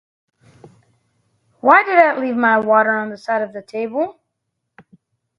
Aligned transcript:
Why 1.59 1.83
did 1.83 1.99
I 1.99 2.17
leave 2.17 2.35
my 2.35 2.57
water 2.57 2.97
on 2.97 3.09
the 3.09 3.13
other 3.13 3.21
side 3.21 3.43
of 3.43 3.53
the 3.53 3.61
table? 3.61 4.19